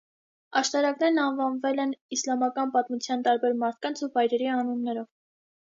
[0.61, 5.11] Աշտարակներն անվանվել են իսլամական պատմության տարբեր մարդկանց ու վայրերի անուններով։